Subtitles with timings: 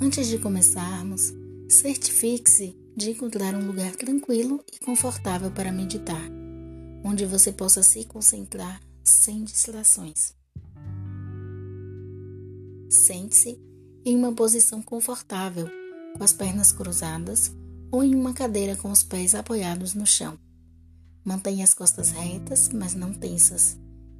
[0.00, 1.32] Antes de começarmos,
[1.68, 6.30] certifique-se de encontrar um lugar tranquilo e confortável para meditar,
[7.02, 10.34] onde você possa se concentrar sem distrações.
[12.88, 13.60] Sente-se
[14.04, 15.68] em uma posição confortável,
[16.16, 17.50] com as pernas cruzadas
[17.90, 20.38] ou em uma cadeira com os pés apoiados no chão.
[21.24, 23.76] Mantenha as costas retas, mas não tensas,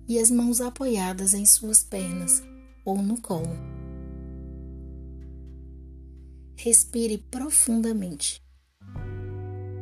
[0.09, 2.43] e as mãos apoiadas em suas pernas
[2.85, 3.82] ou no colo.
[6.57, 8.41] Respire profundamente.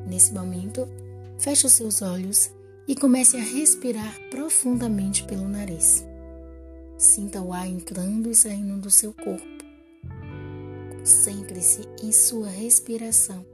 [0.06, 0.88] Nesse momento,
[1.38, 2.50] feche os seus olhos
[2.88, 6.04] e comece a respirar profundamente pelo nariz.
[6.96, 9.46] Sinta o ar entrando e saindo do seu corpo.
[10.98, 13.44] Concentre-se em sua respiração,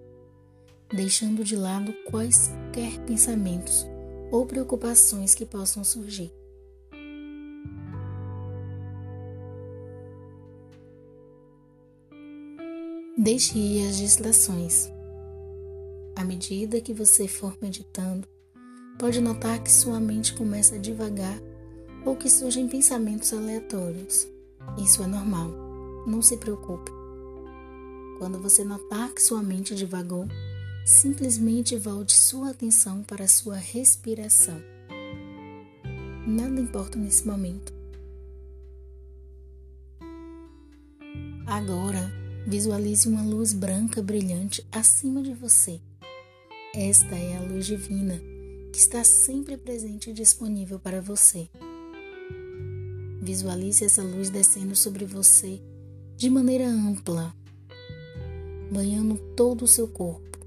[0.89, 3.87] deixando de lado quaisquer pensamentos
[4.31, 6.33] ou preocupações que possam surgir.
[13.19, 14.93] Deixe ir as distrações.
[16.15, 18.29] À medida que você for meditando,
[18.99, 21.41] pode notar que sua mente começa a divagar
[22.05, 24.29] ou que surgem pensamentos aleatórios.
[24.77, 25.49] Isso é normal,
[26.07, 26.93] não se preocupe.
[28.19, 30.27] Quando você notar que sua mente divagou,
[30.85, 34.63] simplesmente volte sua atenção para sua respiração.
[36.27, 37.73] Nada importa nesse momento.
[41.47, 45.81] Agora, Visualize uma luz branca brilhante acima de você.
[46.73, 48.23] Esta é a luz divina
[48.73, 51.51] que está sempre presente e disponível para você.
[53.21, 55.61] Visualize essa luz descendo sobre você
[56.17, 57.35] de maneira ampla,
[58.71, 60.39] banhando todo o seu corpo.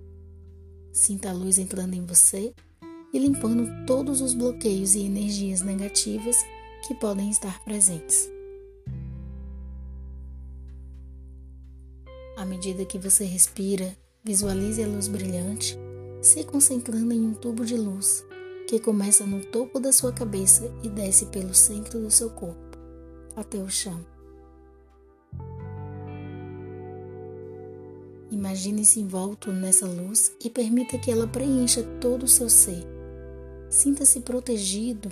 [0.93, 2.53] Sinta a luz entrando em você
[3.13, 6.37] e limpando todos os bloqueios e energias negativas
[6.87, 8.38] que podem estar presentes.
[12.59, 15.79] Medida que você respira, visualize a luz brilhante
[16.21, 18.25] se concentrando em um tubo de luz
[18.67, 22.77] que começa no topo da sua cabeça e desce pelo centro do seu corpo
[23.33, 24.05] até o chão.
[28.29, 32.85] Imagine-se envolto nessa luz e permita que ela preencha todo o seu ser.
[33.69, 35.09] Sinta-se protegido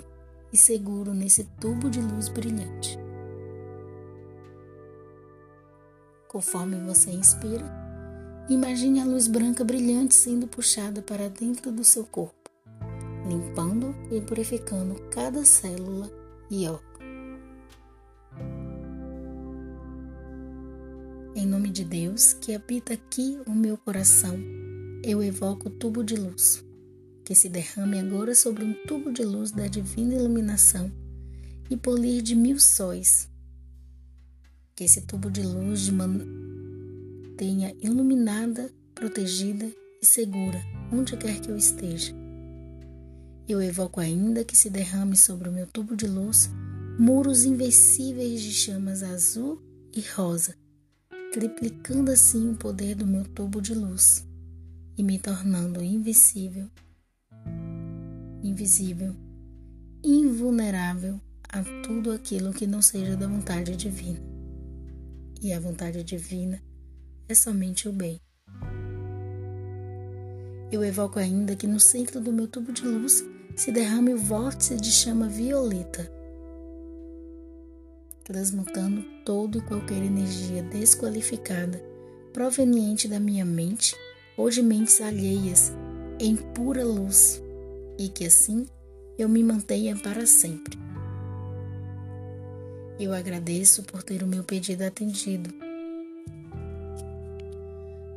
[0.52, 3.07] e seguro nesse tubo de luz brilhante.
[6.28, 7.64] Conforme você inspira,
[8.50, 12.50] imagine a luz branca brilhante sendo puxada para dentro do seu corpo,
[13.26, 16.12] limpando e purificando cada célula
[16.50, 17.00] e órgão.
[21.34, 24.38] Em nome de Deus, que habita aqui o meu coração,
[25.02, 26.62] eu evoco o tubo de luz,
[27.24, 30.92] que se derrame agora sobre um tubo de luz da divina iluminação
[31.70, 33.30] e polir de mil sóis
[34.78, 39.68] que esse tubo de luz mantenha iluminada, protegida
[40.00, 40.62] e segura
[40.92, 42.14] onde quer que eu esteja.
[43.48, 46.48] Eu evoco ainda que se derrame sobre o meu tubo de luz
[46.96, 49.60] muros invencíveis de chamas azul
[49.92, 50.54] e rosa,
[51.32, 54.24] triplicando assim o poder do meu tubo de luz
[54.96, 56.70] e me tornando invencível,
[58.44, 59.12] invisível,
[60.04, 64.37] invulnerável a tudo aquilo que não seja da vontade divina
[65.40, 66.62] e a vontade divina
[67.28, 68.20] é somente o bem.
[70.70, 73.24] Eu evoco ainda que no centro do meu tubo de luz
[73.56, 76.10] se derrame o vórtice de chama violeta,
[78.22, 81.82] transmutando todo e qualquer energia desqualificada
[82.32, 83.96] proveniente da minha mente
[84.36, 85.72] ou de mentes alheias
[86.20, 87.42] em pura luz,
[87.98, 88.66] e que assim
[89.18, 90.78] eu me mantenha para sempre.
[92.98, 95.54] Eu agradeço por ter o meu pedido atendido.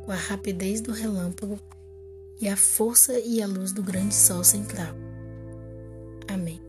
[0.04, 1.58] Com a rapidez do relâmpago
[2.40, 4.92] e a força e a luz do grande sol central.
[6.26, 6.60] Amém.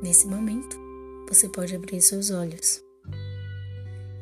[0.00, 0.78] Nesse momento,
[1.28, 2.80] você pode abrir seus olhos.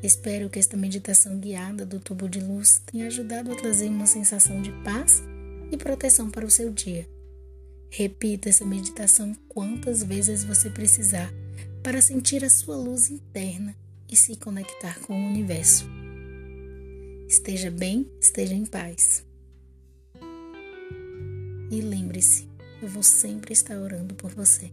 [0.02, 4.62] Espero que esta meditação guiada do tubo de luz tenha ajudado a trazer uma sensação
[4.62, 5.22] de paz
[5.70, 7.06] e proteção para o seu dia.
[7.98, 11.32] Repita essa meditação quantas vezes você precisar
[11.82, 13.74] para sentir a sua luz interna
[14.06, 15.88] e se conectar com o universo.
[17.26, 19.24] Esteja bem, esteja em paz.
[21.70, 22.46] E lembre-se,
[22.82, 24.70] eu vou sempre estar orando por você.